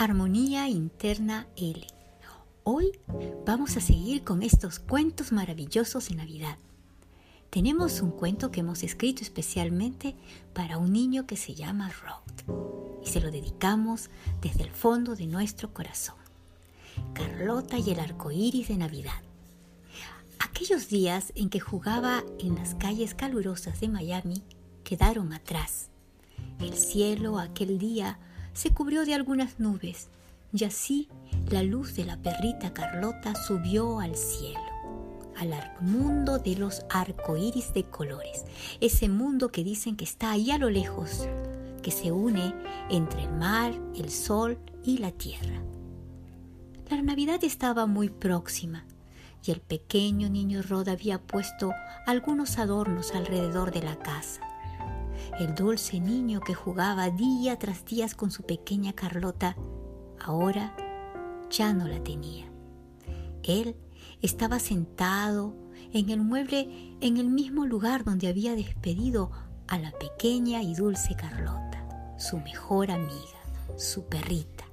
Armonía 0.00 0.66
Interna 0.66 1.46
L. 1.56 1.86
Hoy 2.64 2.90
vamos 3.44 3.76
a 3.76 3.82
seguir 3.82 4.24
con 4.24 4.42
estos 4.42 4.78
cuentos 4.78 5.30
maravillosos 5.30 6.08
de 6.08 6.14
Navidad. 6.14 6.56
Tenemos 7.50 8.00
un 8.00 8.10
cuento 8.10 8.50
que 8.50 8.60
hemos 8.60 8.82
escrito 8.82 9.20
especialmente 9.20 10.16
para 10.54 10.78
un 10.78 10.90
niño 10.90 11.26
que 11.26 11.36
se 11.36 11.54
llama 11.54 11.92
Rod 11.92 13.02
y 13.04 13.10
se 13.10 13.20
lo 13.20 13.30
dedicamos 13.30 14.08
desde 14.40 14.62
el 14.62 14.70
fondo 14.70 15.16
de 15.16 15.26
nuestro 15.26 15.74
corazón. 15.74 16.16
Carlota 17.12 17.76
y 17.76 17.90
el 17.90 18.00
arco 18.00 18.30
iris 18.30 18.68
de 18.68 18.78
Navidad. 18.78 19.22
Aquellos 20.38 20.88
días 20.88 21.30
en 21.34 21.50
que 21.50 21.60
jugaba 21.60 22.24
en 22.38 22.54
las 22.54 22.74
calles 22.74 23.14
calurosas 23.14 23.80
de 23.80 23.88
Miami 23.88 24.42
quedaron 24.82 25.34
atrás. 25.34 25.90
El 26.58 26.72
cielo 26.72 27.38
aquel 27.38 27.78
día 27.78 28.18
se 28.52 28.70
cubrió 28.70 29.04
de 29.04 29.14
algunas 29.14 29.58
nubes 29.58 30.08
y 30.52 30.64
así 30.64 31.08
la 31.50 31.62
luz 31.62 31.94
de 31.94 32.04
la 32.04 32.16
perrita 32.16 32.72
Carlota 32.72 33.34
subió 33.34 34.00
al 34.00 34.16
cielo, 34.16 34.60
al 35.36 35.52
mundo 35.80 36.38
de 36.38 36.56
los 36.56 36.84
arcoíris 36.90 37.72
de 37.72 37.84
colores, 37.84 38.44
ese 38.80 39.08
mundo 39.08 39.50
que 39.50 39.64
dicen 39.64 39.96
que 39.96 40.04
está 40.04 40.32
ahí 40.32 40.50
a 40.50 40.58
lo 40.58 40.70
lejos, 40.70 41.26
que 41.82 41.90
se 41.90 42.12
une 42.12 42.54
entre 42.90 43.24
el 43.24 43.32
mar, 43.32 43.72
el 43.94 44.10
sol 44.10 44.58
y 44.84 44.98
la 44.98 45.12
tierra. 45.12 45.62
La 46.90 47.00
Navidad 47.02 47.42
estaba 47.44 47.86
muy 47.86 48.08
próxima 48.08 48.84
y 49.44 49.52
el 49.52 49.60
pequeño 49.60 50.28
niño 50.28 50.62
Rod 50.62 50.88
había 50.88 51.20
puesto 51.22 51.72
algunos 52.06 52.58
adornos 52.58 53.14
alrededor 53.14 53.70
de 53.70 53.82
la 53.82 53.96
casa 53.96 54.49
el 55.38 55.54
dulce 55.54 56.00
niño 56.00 56.40
que 56.40 56.54
jugaba 56.54 57.10
día 57.10 57.58
tras 57.58 57.84
día 57.84 58.06
con 58.16 58.30
su 58.30 58.42
pequeña 58.42 58.92
Carlota, 58.92 59.56
ahora 60.20 60.76
ya 61.50 61.72
no 61.72 61.88
la 61.88 62.02
tenía. 62.02 62.50
Él 63.42 63.76
estaba 64.22 64.58
sentado 64.58 65.54
en 65.92 66.10
el 66.10 66.20
mueble 66.20 66.96
en 67.00 67.16
el 67.16 67.28
mismo 67.28 67.66
lugar 67.66 68.04
donde 68.04 68.28
había 68.28 68.54
despedido 68.54 69.30
a 69.66 69.78
la 69.78 69.92
pequeña 69.92 70.62
y 70.62 70.74
dulce 70.74 71.14
Carlota, 71.16 72.16
su 72.18 72.38
mejor 72.38 72.90
amiga, 72.90 73.40
su 73.76 74.04
perrita. 74.04 74.64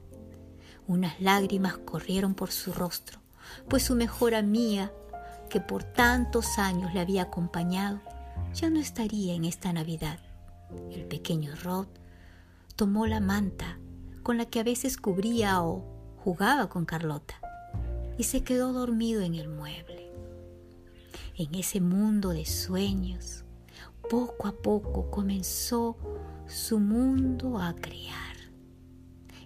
Unas 0.88 1.19
lágrimas 1.19 1.77
corrieron 1.77 2.33
por 2.33 2.52
su 2.52 2.73
rostro, 2.73 3.19
pues 3.69 3.83
su 3.83 3.95
mejor 3.95 4.36
amiga, 4.36 4.91
que 5.49 5.61
por 5.61 5.83
tantos 5.83 6.58
años 6.58 6.93
le 6.93 6.99
había 6.99 7.23
acompañado, 7.23 8.02
ya 8.53 8.69
no 8.69 8.80
estaría 8.80 9.33
en 9.33 9.45
esta 9.45 9.71
Navidad 9.71 10.19
el 10.91 11.05
pequeño 11.05 11.55
Rod 11.63 11.87
tomó 12.75 13.07
la 13.07 13.19
manta 13.19 13.79
con 14.23 14.37
la 14.37 14.45
que 14.45 14.59
a 14.59 14.63
veces 14.63 14.97
cubría 14.97 15.63
o 15.63 15.83
jugaba 16.23 16.69
con 16.69 16.85
Carlota 16.85 17.39
y 18.17 18.23
se 18.23 18.43
quedó 18.43 18.73
dormido 18.73 19.21
en 19.21 19.35
el 19.35 19.47
mueble. 19.47 20.11
En 21.35 21.53
ese 21.55 21.79
mundo 21.81 22.29
de 22.29 22.45
sueños, 22.45 23.45
poco 24.09 24.47
a 24.47 24.51
poco 24.51 25.09
comenzó 25.11 25.97
su 26.47 26.79
mundo 26.79 27.59
a 27.59 27.75
crear. 27.75 28.35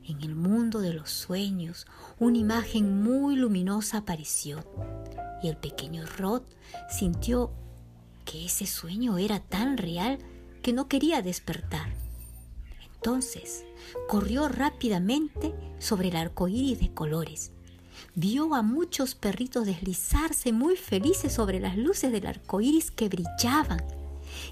En 0.04 0.22
el 0.22 0.36
mundo 0.36 0.82
de 0.82 0.94
los 0.94 1.10
sueños, 1.10 1.86
una 2.20 2.38
imagen 2.38 3.04
muy 3.04 3.36
luminosa 3.36 4.00
apareció 4.00 4.64
y 5.44 5.48
el 5.48 5.58
pequeño 5.58 6.06
Rod 6.18 6.44
sintió 6.90 7.52
que 8.26 8.46
ese 8.46 8.66
sueño 8.66 9.18
era 9.18 9.40
tan 9.40 9.78
real 9.78 10.20
que 10.62 10.74
no 10.74 10.88
quería 10.88 11.22
despertar. 11.22 11.94
Entonces 12.96 13.66
corrió 14.08 14.48
rápidamente 14.48 15.54
sobre 15.80 16.10
el 16.10 16.16
arco 16.16 16.48
iris 16.48 16.80
de 16.80 16.94
colores. 16.94 17.52
Vio 18.16 18.54
a 18.56 18.62
muchos 18.62 19.16
perritos 19.16 19.66
deslizarse 19.66 20.52
muy 20.52 20.76
felices 20.76 21.34
sobre 21.34 21.60
las 21.60 21.78
luces 21.78 22.12
del 22.12 22.28
arco 22.28 22.62
iris 22.62 22.92
que 22.92 23.10
brillaban. 23.10 23.84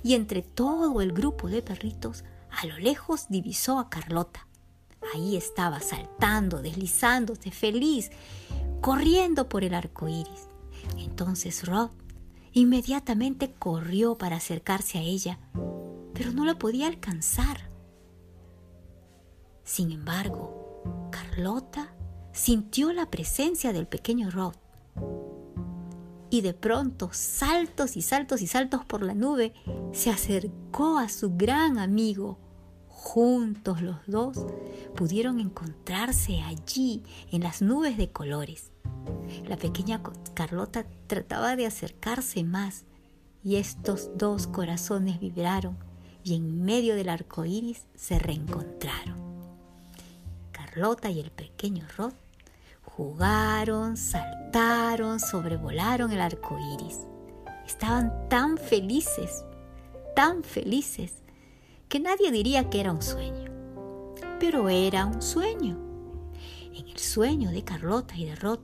Y 0.03 0.15
entre 0.15 0.41
todo 0.41 1.01
el 1.01 1.13
grupo 1.13 1.47
de 1.47 1.61
perritos, 1.61 2.23
a 2.49 2.65
lo 2.65 2.77
lejos 2.77 3.27
divisó 3.29 3.79
a 3.79 3.89
Carlota. 3.89 4.47
Ahí 5.13 5.37
estaba 5.37 5.79
saltando, 5.79 6.61
deslizándose, 6.61 7.51
feliz, 7.51 8.11
corriendo 8.81 9.47
por 9.47 9.63
el 9.63 9.73
arco 9.73 10.07
iris. 10.07 10.47
Entonces 10.97 11.65
Rob 11.65 11.91
inmediatamente 12.51 13.51
corrió 13.51 14.17
para 14.17 14.37
acercarse 14.37 14.97
a 14.97 15.01
ella 15.01 15.39
pero 16.19 16.33
no 16.33 16.43
la 16.43 16.59
podía 16.59 16.87
alcanzar. 16.87 17.69
Sin 19.63 19.89
embargo, 19.93 21.07
Carlota 21.13 21.95
sintió 22.33 22.91
la 22.91 23.09
presencia 23.09 23.71
del 23.71 23.87
pequeño 23.87 24.29
Rod. 24.29 24.55
Y 26.29 26.41
de 26.41 26.53
pronto, 26.53 27.09
saltos 27.13 27.95
y 27.95 28.01
saltos 28.01 28.41
y 28.41 28.47
saltos 28.47 28.83
por 28.83 29.01
la 29.01 29.13
nube, 29.13 29.53
se 29.93 30.09
acercó 30.09 30.97
a 30.97 31.07
su 31.07 31.37
gran 31.37 31.77
amigo. 31.77 32.37
Juntos 32.89 33.81
los 33.81 34.05
dos 34.05 34.45
pudieron 34.97 35.39
encontrarse 35.39 36.41
allí 36.41 37.01
en 37.31 37.43
las 37.43 37.61
nubes 37.61 37.95
de 37.95 38.11
colores. 38.11 38.73
La 39.47 39.55
pequeña 39.55 40.03
Carlota 40.33 40.85
trataba 41.07 41.55
de 41.55 41.65
acercarse 41.65 42.43
más 42.43 42.83
y 43.41 43.55
estos 43.55 44.09
dos 44.17 44.47
corazones 44.47 45.21
vibraron 45.21 45.88
y 46.23 46.35
en 46.35 46.63
medio 46.63 46.95
del 46.95 47.09
arco 47.09 47.45
iris 47.45 47.83
se 47.95 48.19
reencontraron. 48.19 49.17
Carlota 50.51 51.09
y 51.09 51.19
el 51.19 51.31
pequeño 51.31 51.85
Rod 51.97 52.13
jugaron, 52.83 53.97
saltaron, 53.97 55.19
sobrevolaron 55.19 56.11
el 56.11 56.21
arco 56.21 56.57
iris. 56.75 56.99
Estaban 57.65 58.27
tan 58.29 58.57
felices, 58.57 59.45
tan 60.15 60.43
felices, 60.43 61.23
que 61.87 61.99
nadie 61.99 62.31
diría 62.31 62.69
que 62.69 62.81
era 62.81 62.91
un 62.91 63.01
sueño. 63.01 63.51
Pero 64.39 64.69
era 64.69 65.05
un 65.05 65.21
sueño. 65.21 65.77
En 66.73 66.87
el 66.87 66.97
sueño 66.97 67.51
de 67.51 67.63
Carlota 67.63 68.15
y 68.15 68.25
de 68.25 68.35
Rod 68.35 68.59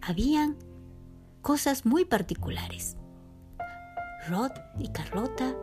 habían 0.00 0.56
cosas 1.42 1.86
muy 1.86 2.04
particulares. 2.04 2.96
Rod 4.28 4.52
y 4.78 4.88
Carlota 4.88 5.54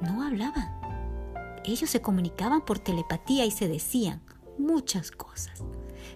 no 0.00 0.22
hablaban. 0.22 0.70
Ellos 1.64 1.90
se 1.90 2.02
comunicaban 2.02 2.64
por 2.64 2.78
telepatía 2.78 3.44
y 3.46 3.50
se 3.50 3.68
decían 3.68 4.22
muchas 4.58 5.10
cosas. 5.10 5.62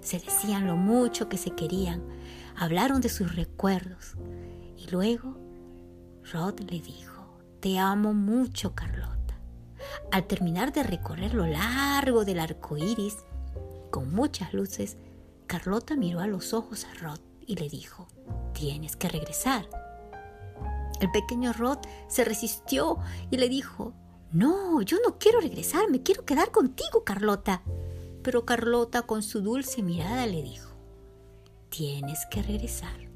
Se 0.01 0.19
decían 0.19 0.67
lo 0.67 0.77
mucho 0.77 1.29
que 1.29 1.39
se 1.39 1.51
querían, 1.51 2.03
hablaron 2.57 3.01
de 3.01 3.09
sus 3.09 3.35
recuerdos. 3.35 4.15
Y 4.77 4.89
luego 4.91 5.37
Rod 6.33 6.61
le 6.61 6.81
dijo, 6.81 7.39
te 7.61 7.79
amo 7.79 8.13
mucho, 8.13 8.75
Carlota. 8.75 9.17
Al 10.13 10.27
terminar 10.27 10.73
de 10.73 10.83
recorrer 10.83 11.35
lo 11.35 11.47
largo 11.47 12.25
del 12.25 12.41
arco 12.41 12.77
iris, 12.77 13.17
con 13.91 14.15
muchas 14.15 14.53
luces, 14.53 14.97
Carlota 15.47 15.97
miró 15.97 16.21
a 16.21 16.27
los 16.27 16.53
ojos 16.53 16.85
a 16.85 16.95
Rod 16.95 17.21
y 17.47 17.57
le 17.57 17.69
dijo, 17.71 18.07
tienes 18.53 18.97
que 18.97 19.09
regresar. 19.09 19.69
El 21.01 21.11
pequeño 21.11 21.53
Rod 21.53 21.79
se 22.09 22.25
resistió 22.25 22.99
y 23.31 23.37
le 23.37 23.49
dijo, 23.49 23.95
No, 24.33 24.83
yo 24.83 24.99
no 25.05 25.19
quiero 25.19 25.41
regresar, 25.41 25.89
me 25.91 26.03
quiero 26.03 26.25
quedar 26.25 26.51
contigo, 26.51 27.05
Carlota. 27.05 27.63
Pero 28.23 28.45
Carlota 28.45 29.03
con 29.03 29.23
su 29.23 29.41
dulce 29.41 29.83
mirada 29.83 30.27
le 30.27 30.43
dijo, 30.43 30.75
Tienes 31.69 32.27
que 32.31 32.43
regresar. 32.43 33.09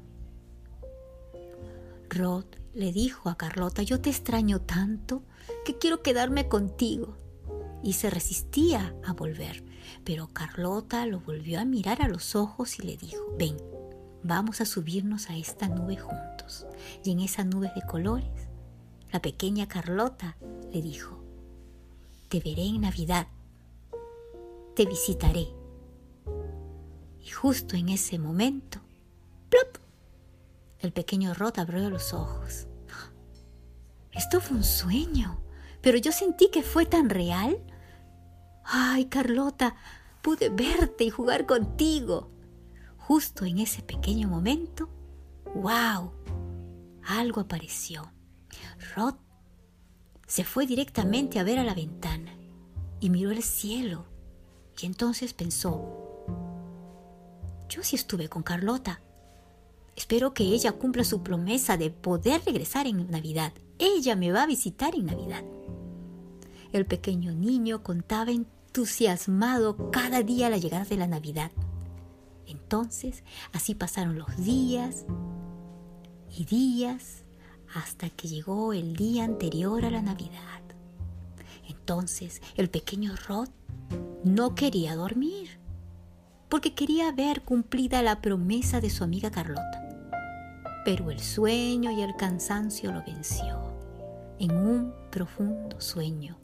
Rod 2.09 2.45
le 2.73 2.91
dijo 2.91 3.29
a 3.29 3.37
Carlota, 3.37 3.83
yo 3.83 3.99
te 3.99 4.09
extraño 4.09 4.61
tanto 4.61 5.23
que 5.65 5.77
quiero 5.77 6.01
quedarme 6.01 6.47
contigo. 6.47 7.17
Y 7.83 7.93
se 7.93 8.09
resistía 8.09 8.95
a 9.03 9.11
volver, 9.11 9.63
pero 10.05 10.29
Carlota 10.29 11.05
lo 11.05 11.19
volvió 11.19 11.59
a 11.59 11.65
mirar 11.65 12.01
a 12.01 12.07
los 12.07 12.33
ojos 12.35 12.79
y 12.79 12.83
le 12.83 12.95
dijo, 12.95 13.21
ven, 13.37 13.57
vamos 14.23 14.61
a 14.61 14.65
subirnos 14.65 15.29
a 15.29 15.37
esta 15.37 15.67
nube 15.67 15.97
juntos. 15.97 16.65
Y 17.03 17.11
en 17.11 17.19
esas 17.19 17.45
nubes 17.45 17.73
de 17.75 17.81
colores, 17.81 18.47
la 19.11 19.21
pequeña 19.21 19.67
Carlota 19.67 20.37
le 20.71 20.81
dijo, 20.81 21.23
te 22.29 22.39
veré 22.39 22.65
en 22.65 22.81
Navidad, 22.81 23.27
te 24.75 24.85
visitaré. 24.85 25.47
Y 27.21 27.29
justo 27.29 27.75
en 27.75 27.89
ese 27.89 28.17
momento, 28.17 28.79
¡plop! 29.49 29.77
El 30.79 30.91
pequeño 30.91 31.33
Rod 31.33 31.59
abrió 31.59 31.89
los 31.89 32.13
ojos. 32.13 32.67
Esto 34.11 34.41
fue 34.41 34.57
un 34.57 34.63
sueño, 34.63 35.39
pero 35.81 35.97
yo 35.97 36.11
sentí 36.11 36.49
que 36.49 36.61
fue 36.63 36.85
tan 36.85 37.09
real. 37.09 37.57
Ay, 38.63 39.05
Carlota, 39.05 39.75
pude 40.21 40.49
verte 40.49 41.03
y 41.05 41.09
jugar 41.09 41.45
contigo. 41.45 42.32
Justo 43.07 43.43
en 43.43 43.59
ese 43.59 43.81
pequeño 43.81 44.29
momento, 44.29 44.87
¡wow! 45.55 46.11
Algo 47.05 47.41
apareció. 47.41 48.13
Rod 48.95 49.15
se 50.25 50.45
fue 50.45 50.65
directamente 50.65 51.37
a 51.37 51.43
ver 51.43 51.59
a 51.59 51.65
la 51.65 51.73
ventana 51.73 52.33
y 53.01 53.09
miró 53.09 53.31
el 53.31 53.43
cielo 53.43 54.05
y 54.81 54.85
entonces 54.85 55.33
pensó, 55.33 56.25
yo 57.67 57.83
sí 57.83 57.97
estuve 57.97 58.29
con 58.29 58.41
Carlota. 58.41 59.01
Espero 59.97 60.33
que 60.33 60.45
ella 60.45 60.71
cumpla 60.71 61.03
su 61.03 61.23
promesa 61.23 61.75
de 61.75 61.91
poder 61.91 62.41
regresar 62.45 62.87
en 62.87 63.11
Navidad. 63.11 63.51
Ella 63.79 64.15
me 64.15 64.31
va 64.31 64.43
a 64.43 64.47
visitar 64.47 64.95
en 64.95 65.07
Navidad. 65.07 65.43
El 66.71 66.85
pequeño 66.85 67.33
niño 67.33 67.83
contaba 67.83 68.31
entusiasmado 68.31 69.91
cada 69.91 70.23
día 70.23 70.49
la 70.49 70.57
llegada 70.57 70.85
de 70.85 70.97
la 70.97 71.07
Navidad. 71.07 71.51
Entonces, 72.47 73.23
así 73.51 73.75
pasaron 73.75 74.17
los 74.17 74.37
días 74.37 75.05
y 76.29 76.45
días 76.45 77.23
hasta 77.75 78.09
que 78.09 78.27
llegó 78.27 78.73
el 78.73 78.95
día 78.95 79.23
anterior 79.23 79.85
a 79.85 79.91
la 79.91 80.01
Navidad. 80.01 80.61
Entonces, 81.67 82.41
el 82.55 82.69
pequeño 82.69 83.15
Rod 83.27 83.49
no 84.23 84.55
quería 84.55 84.95
dormir 84.95 85.59
porque 86.49 86.75
quería 86.75 87.11
ver 87.11 87.41
cumplida 87.41 88.03
la 88.03 88.21
promesa 88.21 88.79
de 88.79 88.91
su 88.91 89.03
amiga 89.03 89.31
Carlota. 89.31 89.89
Pero 90.85 91.09
el 91.09 91.19
sueño 91.19 91.89
y 91.91 92.01
el 92.01 92.15
cansancio 92.15 92.91
lo 92.91 93.03
venció 93.03 93.59
en 94.37 94.55
un 94.55 94.93
profundo 95.09 95.81
sueño, 95.81 96.37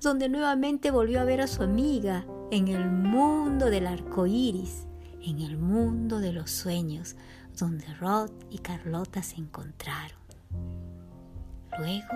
donde 0.00 0.28
nuevamente 0.28 0.90
volvió 0.90 1.20
a 1.20 1.24
ver 1.24 1.42
a 1.42 1.46
su 1.46 1.62
amiga 1.62 2.26
en 2.50 2.68
el 2.68 2.90
mundo 2.90 3.66
del 3.66 3.86
arco 3.86 4.26
iris, 4.26 4.86
en 5.22 5.40
el 5.40 5.58
mundo 5.58 6.18
de 6.20 6.32
los 6.32 6.50
sueños, 6.50 7.16
donde 7.58 7.86
Rod 7.94 8.30
y 8.50 8.58
Carlota 8.58 9.22
se 9.22 9.36
encontraron. 9.36 10.18
Luego, 11.78 12.08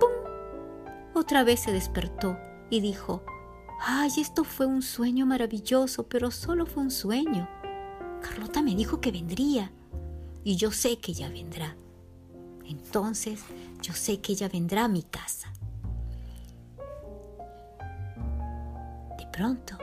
¡pum! 0.00 0.10
Otra 1.14 1.44
vez 1.44 1.60
se 1.60 1.72
despertó 1.72 2.38
y 2.70 2.80
dijo, 2.80 3.22
¡Ay, 3.80 4.10
esto 4.18 4.44
fue 4.44 4.66
un 4.66 4.82
sueño 4.82 5.24
maravilloso, 5.26 6.08
pero 6.08 6.30
solo 6.30 6.66
fue 6.66 6.82
un 6.82 6.90
sueño! 6.90 7.48
Carlota 8.20 8.62
me 8.62 8.74
dijo 8.74 9.00
que 9.00 9.12
vendría 9.12 9.70
y 10.42 10.56
yo 10.56 10.72
sé 10.72 10.98
que 10.98 11.12
ella 11.12 11.28
vendrá. 11.28 11.76
Entonces 12.64 13.44
yo 13.80 13.92
sé 13.92 14.20
que 14.20 14.32
ella 14.32 14.48
vendrá 14.48 14.84
a 14.84 14.88
mi 14.88 15.02
casa. 15.02 15.52
De 19.16 19.26
pronto, 19.32 19.78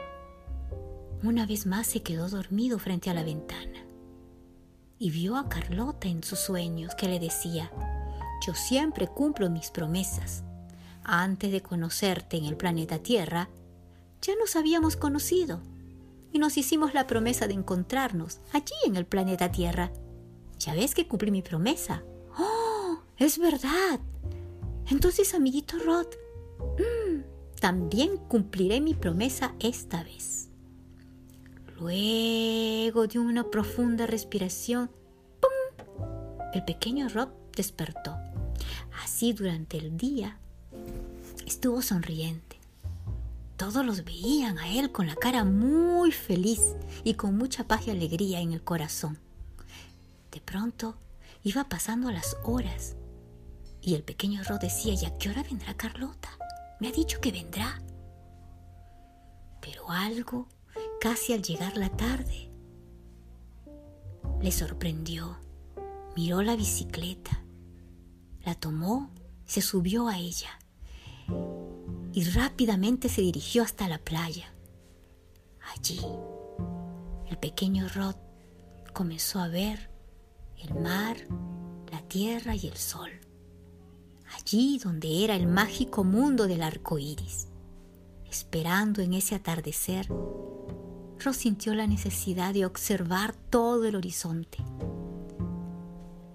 una 1.28 1.46
vez 1.46 1.66
más 1.66 1.88
se 1.88 2.02
quedó 2.02 2.30
dormido 2.30 2.80
frente 2.80 3.10
a 3.10 3.14
la 3.14 3.24
ventana 3.24 3.86
y 4.98 5.12
vio 5.12 5.36
a 5.38 5.50
Carlota 5.50 6.08
en 6.08 6.24
sus 6.24 6.40
sueños 6.40 6.96
que 6.96 7.08
le 7.08 7.20
decía, 7.20 7.72
yo 8.46 8.54
siempre 8.54 9.08
cumplo 9.08 9.50
mis 9.50 9.72
promesas. 9.72 10.44
Antes 11.04 11.52
de 11.52 11.62
conocerte 11.62 12.38
en 12.38 12.46
el 12.46 12.58
planeta 12.58 13.00
Tierra, 13.00 13.50
ya 14.22 14.34
nos 14.36 14.56
habíamos 14.56 14.96
conocido 14.96 15.62
y 16.32 16.40
nos 16.40 16.58
hicimos 16.58 16.94
la 16.94 17.08
promesa 17.08 17.48
de 17.48 17.54
encontrarnos 17.54 18.40
allí 18.54 18.74
en 18.86 18.96
el 18.96 19.06
planeta 19.06 19.52
Tierra. 19.52 19.92
Ya 20.60 20.74
ves 20.74 20.96
que 20.96 21.08
cumplí 21.08 21.32
mi 21.32 21.42
promesa. 21.42 22.04
¡Oh! 22.38 23.00
Es 23.18 23.38
verdad. 23.38 24.00
Entonces, 24.90 25.34
amiguito 25.34 25.78
Rod, 25.80 26.08
mm, 26.60 27.60
también 27.60 28.18
cumpliré 28.18 28.82
mi 28.82 28.94
promesa 28.94 29.54
esta 29.60 30.04
vez. 30.04 30.45
Luego 31.78 33.08
de 33.08 33.20
una 33.20 33.50
profunda 33.50 34.08
respiración, 34.08 34.90
¡pum! 35.42 35.86
El 36.54 36.64
pequeño 36.64 37.10
Rod 37.10 37.30
despertó. 37.56 38.18
Así 39.04 39.34
durante 39.34 39.78
el 39.78 39.98
día 39.98 40.40
estuvo 41.46 41.82
sonriente. 41.82 42.60
Todos 43.58 43.86
los 43.86 44.04
veían 44.04 44.58
a 44.58 44.70
él 44.70 44.92
con 44.92 45.08
la 45.08 45.16
cara 45.16 45.44
muy 45.44 46.12
feliz 46.12 46.62
y 47.04 47.14
con 47.16 47.38
mucha 47.38 47.66
paz 47.66 47.88
y 47.88 47.92
alegría 47.92 48.40
en 48.40 48.54
el 48.54 48.64
corazón. 48.64 49.20
De 50.32 50.42
pronto 50.42 50.96
iba 51.44 51.66
pasando 51.70 52.12
las 52.12 52.38
horas 52.44 52.96
y 53.82 53.96
el 53.96 54.04
pequeño 54.04 54.44
Rod 54.44 54.60
decía, 54.60 54.94
¿y 54.94 55.06
a 55.06 55.18
qué 55.18 55.30
hora 55.30 55.44
vendrá 55.44 55.74
Carlota? 55.76 56.30
Me 56.80 56.88
ha 56.88 56.92
dicho 56.92 57.22
que 57.22 57.32
vendrá. 57.32 57.82
Pero 59.62 59.90
algo, 59.90 60.48
casi 61.00 61.34
al 61.34 61.42
llegar 61.42 61.78
la 61.78 61.90
tarde, 61.90 62.52
le 64.42 64.52
sorprendió. 64.52 65.38
Miró 66.16 66.42
la 66.42 66.56
bicicleta, 66.56 67.44
la 68.46 68.56
tomó, 68.56 69.12
se 69.46 69.62
subió 69.62 70.08
a 70.08 70.18
ella 70.18 70.58
y 72.14 72.24
rápidamente 72.24 73.10
se 73.10 73.22
dirigió 73.22 73.64
hasta 73.64 73.90
la 73.90 73.98
playa. 73.98 74.54
Allí, 75.76 76.00
el 77.30 77.38
pequeño 77.38 77.90
Rod 77.90 78.16
comenzó 78.94 79.40
a 79.40 79.50
ver 79.50 79.92
el 80.58 80.74
mar, 80.76 81.18
la 81.92 82.02
tierra 82.04 82.56
y 82.56 82.68
el 82.68 82.78
sol. 82.78 83.12
Allí 84.38 84.80
donde 84.80 85.26
era 85.26 85.36
el 85.36 85.48
mágico 85.48 86.04
mundo 86.04 86.48
del 86.48 86.62
arco 86.62 86.98
iris. 86.98 87.48
Esperando 88.30 89.02
en 89.02 89.14
ese 89.14 89.36
atardecer, 89.36 90.08
Ross 91.24 91.38
sintió 91.38 91.74
la 91.74 91.88
necesidad 91.88 92.54
de 92.54 92.66
observar 92.66 93.34
todo 93.50 93.86
el 93.86 93.96
horizonte 93.96 94.58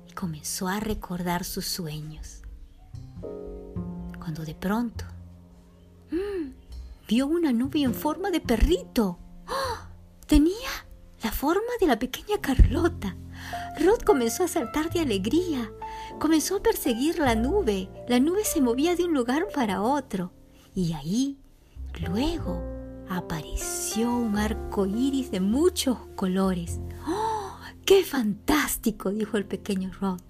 y 0.08 0.12
comenzó 0.12 0.68
a 0.68 0.80
recordar 0.80 1.44
sus 1.44 1.66
sueños. 1.66 2.42
Cuando 4.18 4.44
de 4.44 4.54
pronto 4.54 5.04
mmm, 6.10 6.50
vio 7.08 7.26
una 7.26 7.52
nube 7.52 7.82
en 7.82 7.94
forma 7.94 8.30
de 8.30 8.40
perrito. 8.40 9.18
¡Oh! 9.48 9.78
Tenía 10.26 10.70
la 11.22 11.32
forma 11.32 11.72
de 11.80 11.86
la 11.86 11.98
pequeña 11.98 12.40
Carlota. 12.40 13.16
Rod 13.80 14.00
comenzó 14.04 14.44
a 14.44 14.48
saltar 14.48 14.90
de 14.90 15.00
alegría. 15.00 15.70
Comenzó 16.18 16.56
a 16.56 16.62
perseguir 16.62 17.18
la 17.18 17.34
nube. 17.34 17.88
La 18.08 18.20
nube 18.20 18.44
se 18.44 18.60
movía 18.60 18.96
de 18.96 19.04
un 19.04 19.14
lugar 19.14 19.46
para 19.54 19.82
otro. 19.82 20.32
Y 20.74 20.92
ahí, 20.92 21.38
luego, 22.00 22.62
apareció 23.10 24.14
un 24.14 24.38
arco 24.38 24.86
iris 24.86 25.32
de 25.32 25.40
muchos 25.40 25.98
colores. 26.14 26.80
¡Oh! 27.08 27.56
¡Qué 27.84 28.04
fantástico! 28.04 29.10
dijo 29.10 29.36
el 29.36 29.44
pequeño 29.44 29.90
Rod. 30.00 30.20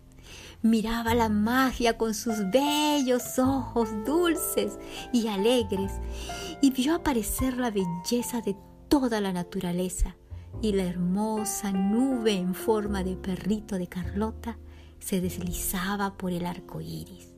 Miraba 0.63 1.15
la 1.15 1.29
magia 1.29 1.99
con 1.99 2.15
sus 2.15 2.51
bellos 2.51 3.39
ojos 3.39 3.91
dulces 4.07 4.79
y 5.13 5.29
alegres 5.29 5.93
y 6.63 6.71
vio 6.71 6.95
aparecer 6.95 7.59
la 7.59 7.71
belleza 7.71 8.41
de 8.41 8.57
toda 8.89 9.21
la 9.21 9.33
naturaleza 9.33 10.17
y 10.63 10.73
la 10.73 10.85
hermosa 10.85 11.73
nube 11.73 12.33
en 12.33 12.55
forma 12.55 13.05
de 13.05 13.17
perrito 13.17 13.77
de 13.77 13.89
Carlota 13.89 14.59
se 14.99 15.21
deslizaba 15.21 16.17
por 16.17 16.33
el 16.33 16.47
arco 16.47 16.81
iris. 16.81 17.30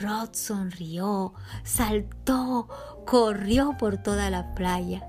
Rod 0.00 0.30
sonrió, 0.32 1.34
saltó, 1.62 2.68
corrió 3.06 3.76
por 3.78 3.98
toda 3.98 4.30
la 4.30 4.54
playa 4.54 5.06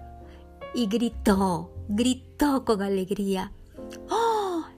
y 0.74 0.88
gritó, 0.88 1.72
gritó 1.88 2.66
con 2.66 2.82
alegría. 2.82 3.52
¡Oh! 4.10 4.32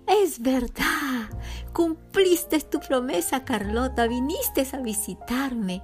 Es 0.08 0.42
verdad. 0.42 1.30
Cumpliste 1.74 2.60
tu 2.62 2.80
promesa, 2.80 3.44
Carlota. 3.44 4.08
Viniste 4.08 4.68
a 4.74 4.80
visitarme. 4.80 5.82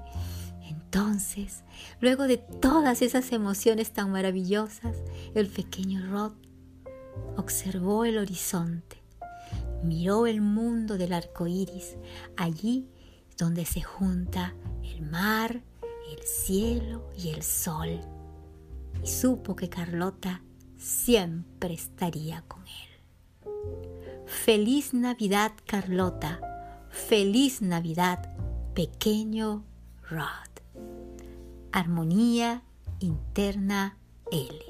Entonces, 0.62 1.64
luego 2.00 2.28
de 2.28 2.38
todas 2.38 3.02
esas 3.02 3.32
emociones 3.32 3.92
tan 3.92 4.12
maravillosas, 4.12 4.98
el 5.36 5.48
pequeño 5.48 6.06
Rod 6.12 6.34
observó 7.38 8.06
el 8.06 8.18
horizonte, 8.18 9.02
miró 9.84 10.26
el 10.26 10.42
mundo 10.42 10.98
del 10.98 11.14
arco 11.14 11.48
iris, 11.48 11.98
allí 12.38 12.88
donde 13.40 13.66
se 13.66 13.82
junta 13.82 14.54
el 14.84 15.02
mar, 15.02 15.64
el 16.12 16.22
cielo 16.24 17.10
y 17.18 17.30
el 17.30 17.42
sol, 17.42 18.02
y 19.02 19.08
supo 19.08 19.56
que 19.56 19.70
Carlota 19.70 20.44
siempre 20.78 21.74
estaría 21.74 22.44
con 22.44 22.64
él. 22.68 22.90
Feliz 24.26 24.94
Navidad, 24.94 25.54
Carlota. 25.66 26.42
Feliz 26.92 27.62
Navidad, 27.62 28.36
pequeño 28.74 29.64
Rod. 30.10 30.50
Armonía 31.72 32.64
interna 33.00 33.98
L. 34.32 34.69